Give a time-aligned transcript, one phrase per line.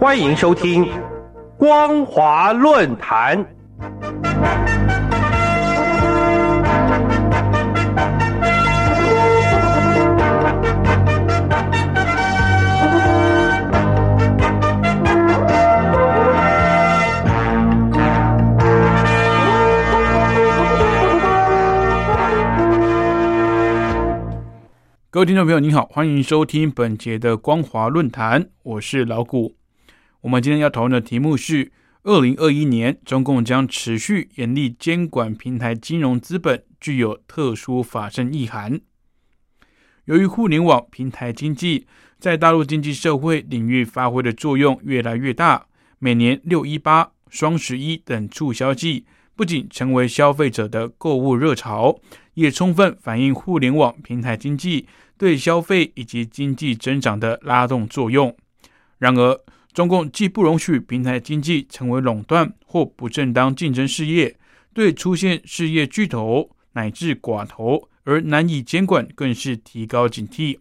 [0.00, 0.86] 欢迎收听
[1.58, 3.44] 《光华论坛》。
[25.10, 29.59] 各位听众朋友，您好，欢迎收听本节的光华论坛，我是老谷。
[30.22, 38.80] 我们今天要讨论的题目是：二零二一年，中共将持续严厉监管平台金融资本，具有特殊法政意涵。
[40.04, 41.86] 由于互联网平台经济
[42.18, 45.66] 在大陆经济社会领域发挥的作用越来越大，
[45.98, 51.98] 每年六一八、双十一等促销季，不仅成为消费者的购物热潮。
[52.34, 54.86] 也充分反映互联网平台经济
[55.18, 58.34] 对消费以及经济增长的拉动作用。
[58.98, 59.38] 然而，
[59.72, 64.36] 中共既不容许平台经济成为垄断或不正当竞争事业，
[64.72, 70.58] 对出现事业巨头乃至寡头而难以监管，更是提高警惕。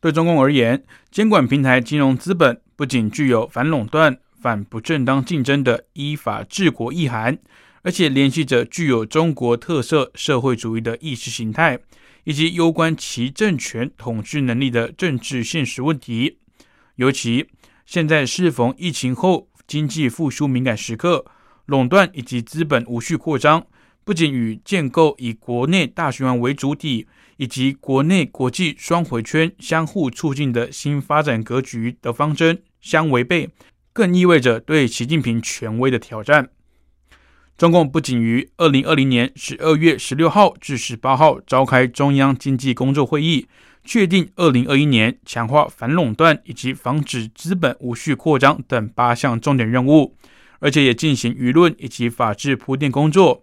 [0.00, 7.38] 对中共而言，监管平台金融资本不仅具有反垄断、反不正当竞争的依法治国意涵。
[7.82, 11.78] 而且联系着具有中国特色社会主义的意识形态，
[12.24, 16.38] 以及攸关其政权统治能力的政治现实问题。
[16.96, 17.46] 尤其
[17.88, 21.24] 现在适逢疫情后经济复苏敏感时刻，
[21.64, 23.66] 垄断以及资本无序扩张，
[24.04, 27.06] 不仅与建构以国内大循环为主体，
[27.38, 33.48] 以及国内国际双回圈相互促进的新发展格局的方针相违背，
[33.94, 36.50] 更意味着对习近平权威的挑战。
[37.56, 43.48] 中共不仅于二零二零年十二月十六号至十八号召开中央经济工作会议，
[43.88, 50.14] 确定二零二一年强化反垄断以及防止资本无序扩张等八项重点任务，
[50.58, 53.42] 而且也进行舆论以及法制铺垫工作，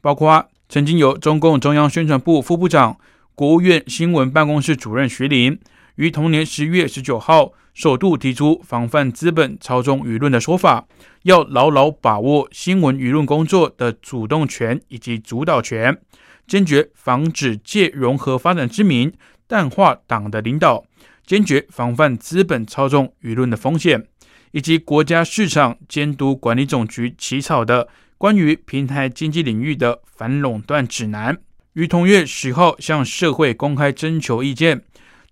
[0.00, 2.98] 包括曾经由中共中央宣传部副部长、
[3.36, 5.56] 国务院新闻办公室主任徐林
[5.94, 7.52] 于同年十月十九号。
[7.74, 10.86] 首度提出防范资本操纵舆论的说法，
[11.24, 15.98] 要牢牢把握新闻舆论工作的主动权以及主导权，
[16.46, 19.12] 坚决防止借融合发展之名
[19.46, 20.84] 淡化党的领导，
[21.26, 24.06] 坚决防范资本操纵舆论的风险，
[24.52, 31.38] 以及国家市场监督管理总局起草的关于平台经济领域的反垄断指南，
[31.74, 34.82] 于同月十号向社会公开征求意见。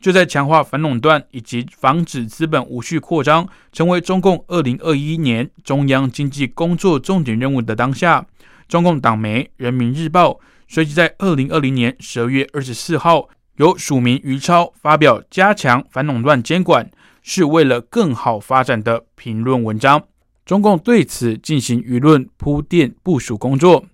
[0.00, 8.26] 就在强化反垄断以及防止资本无序扩张成为中共二零二一年中央经济工作重点任务的当下，
[8.66, 10.30] 中共党媒《人民日报》
[10.66, 13.28] 随即在二零二零年十二月二十四号
[13.62, 16.90] 由署名于超发表“加强反垄断监管
[17.22, 20.02] 是为了更好发展”的评论文章。
[20.44, 23.84] 中共对此进行舆论铺垫部署工作。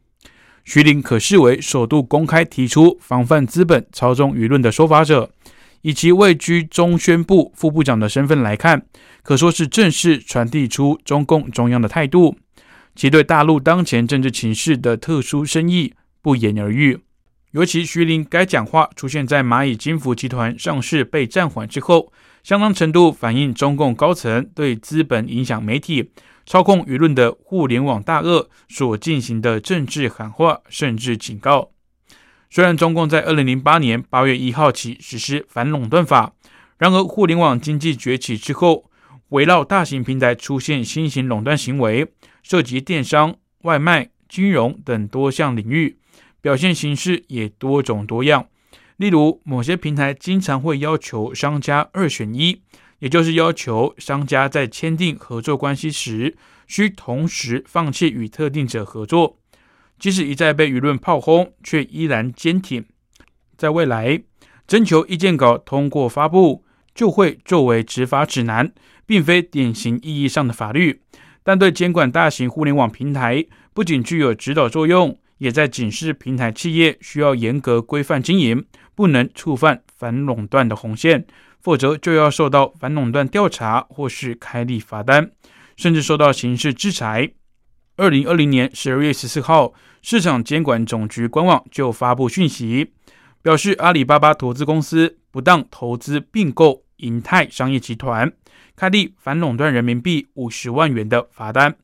[0.64, 5.30] 徐林可视为首度公开提出防范资本操纵舆论的说法者。
[5.82, 8.86] 以其位居中宣部副部长的身份来看，
[9.22, 12.38] 可说是正式传递出中共中央的态度。
[12.96, 15.92] 其对大陆当前政治情势的特殊深意
[16.22, 17.00] 不言而喻。
[17.58, 22.12] 尤其徐林该讲话出现在蚂蚁金服集团上市被暂缓之后，
[22.44, 26.12] 相当程度反映中共高层对资本影响媒体、
[26.46, 31.72] 操控舆论的互联网大鳄所进行的政治喊话，甚至警告。
[32.48, 36.32] 虽然中共在二零零八年八月一号起实施反垄断法，
[36.78, 38.88] 然而互联网经济崛起之后，
[39.30, 42.06] 围绕大型平台出现新型垄断行为，
[42.44, 45.98] 涉及电商、外卖、金融等多项领域，
[46.41, 48.47] 表现形式也多种多样。
[48.97, 52.62] 例如，某些平台经常会要求商家二选一，
[52.99, 59.38] 也就是要求商家在签订合作关系时，需同时放弃与特定者合作。
[59.99, 62.84] 即使一再被舆论炮轰，却依然坚挺。
[63.56, 64.23] 在未来，
[64.67, 66.64] 征求意见稿通过发布，
[66.94, 68.73] 就会作为执法指南，
[69.06, 71.02] 并非典型意义上的法律，
[71.43, 78.64] 但对监管大型互联网平台，不仅具有指导作用，也在警示平台企业需要严格规范经营，
[78.94, 81.26] 不能触犯反垄断的红线，
[81.61, 85.31] 否则就要受到反垄断调查，或是开立罚单，
[85.76, 87.31] 甚至受到刑事制裁。
[87.96, 92.93] 二零二零年十二月十四号，市场监管总局官网就发布讯息，
[93.43, 98.32] 表示阿里巴巴投资公司不当投资并购银泰商业集团，
[98.76, 101.76] 开立反垄断人民币五十万元的罚单。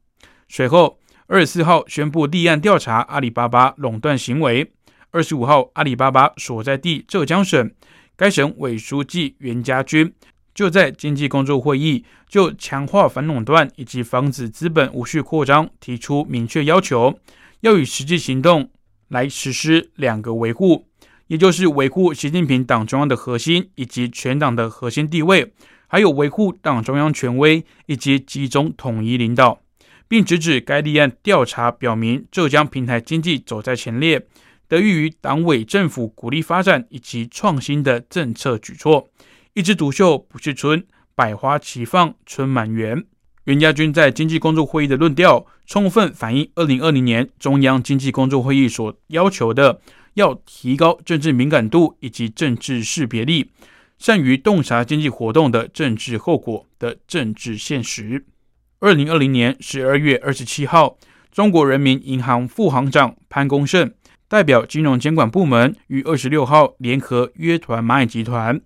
[0.49, 4.71] 随后，二十四号宣布立案调查阿里巴巴垄断行为。
[5.11, 7.71] 二十五号，阿里巴巴所在地浙江省，
[8.15, 10.13] 该省委书记袁家军
[10.55, 17.19] 就在经济工作会议就强化反垄断以及防止资本无序扩张提出明确要求，
[17.61, 18.69] 要以实际行动
[19.09, 20.87] 来实施两个维护，
[21.29, 25.55] 也就是维护习近平党中央的核心以及全党的核心地位，
[25.87, 29.61] 还有维护党中央权威以及集中统一领导，
[30.15, 34.25] 并直指该立案调查表明浙江平台经济走在前列，
[34.69, 39.09] 得益于党委政府鼓励发展以及创新的政策举措。
[39.55, 43.05] 一枝独秀不是春，百花齐放春满园。
[43.47, 49.81] 袁家军在经济工作会议的论调，充分反映二零二零年中央经济工作会议所要求的，
[50.13, 53.51] 要提高政治敏感度以及政治识别力，
[53.99, 58.25] 善于洞察经济活动的政治后果的政治现实。
[58.85, 60.99] 二零二零年十二月二十七号，
[61.33, 63.91] 中国人民银行副行长潘功胜
[64.29, 68.61] 代表金融监管部门于二十六号联合约团蚂蚁集团。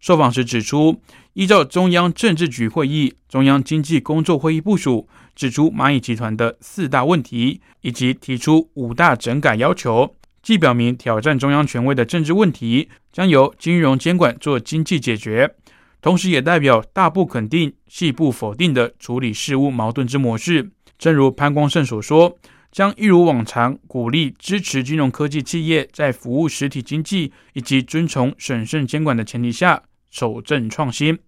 [0.00, 1.00] 受访时指出，
[1.32, 15.54] 依照中央政治局会议、中央经济工作会议部署，指出蚂蚁集团的四大问题，以及提出五大整改要求，既表明挑战中央权威的政治问题将由金融监管做经济解决，
[16.04, 20.70] 同时也代表大不肯定、细不否定的处理事务矛盾之模式。
[20.98, 22.36] 正如潘光胜所说，
[22.70, 29.82] 将一如往常鼓励支持金融科技企业在服务实体经济以及遵从审慎监管的前提下。
[30.10, 31.18] 守正创新，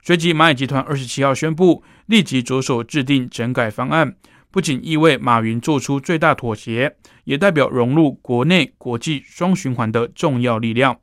[0.00, 4.14] 随即蚂蚁集团二十七号宣布，立即着手制定整改方案。
[4.52, 6.94] 不仅意味马云做出最大妥协，
[7.24, 11.00] 也代表融入国内国际双循环的重要力量。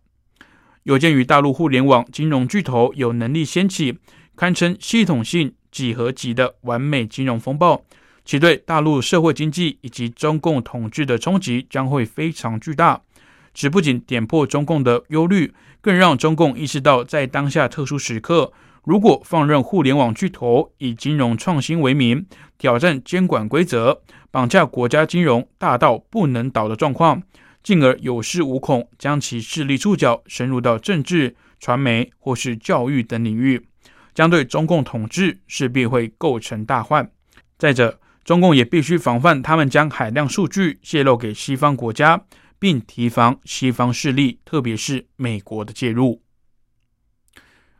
[0.87, 3.99] 有鉴于大陆互联网金融巨头有能力掀起
[4.37, 7.83] 堪称系统性几何级的完美金融风暴，
[8.23, 13.01] 其对大陆社会经济以及中共统治的冲击将会非常巨大。
[13.53, 18.53] 这不仅点破中共的忧虑，更让中共意识到，在当下特殊时刻，
[18.85, 22.25] 如果放任互联网巨头以金融创新为名
[22.57, 24.01] 挑战监管规则，
[24.31, 27.21] 绑架国家金融大到不能倒的状况，
[27.67, 33.67] 进而有恃无恐，将其势力触角深入到政治、传媒或是教育等领域，
[34.13, 37.11] 将对中共统治势必会构成大患。
[37.57, 42.23] 再者，中共也必须防范他们将海量数据泄露给西方国家。
[42.57, 46.23] 并提防西方势力，特别是美国的介入。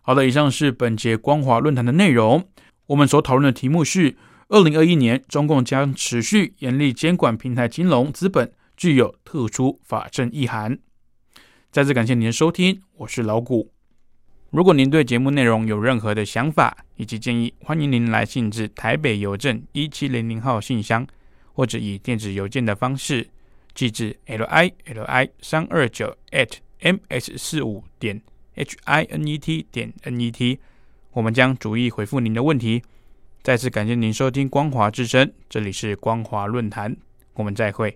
[0.01, 2.47] 好的，以上是本节光华论坛的内容。
[2.87, 4.15] 我们所讨论的题目是：
[4.49, 10.79] 二零二一年，中共将持续严厉监管平台金融资本，具有特殊法政意涵。
[11.71, 13.73] 再次感谢您的收听，我是老谷。
[14.51, 21.05] 如果您对节目内容有任何的想法以及建议，欢迎您来信至台北邮政一七零零号信箱，
[21.51, 23.27] 或者以电子邮件的方式。
[23.73, 28.19] 寄至 l i l i 三二九 at m s 四五点
[28.55, 30.59] h i n e t 点 n e t，
[31.11, 32.81] 我们将逐一回复您的问题。
[33.43, 36.97] 再次感谢您收听光华之声，这里是光华论坛，
[37.35, 37.95] 我们再会。